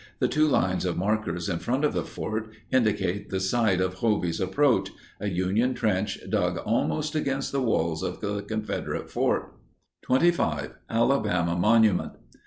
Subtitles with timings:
[0.17, 4.39] The two lines of markers in front of the fort indicate the site of "Hovey's
[4.41, 9.53] Approach"—a Union trench dug almost against the walls of the Confederate fort.
[10.01, 10.73] 25.
[10.89, 12.13] ALABAMA MONUMENT.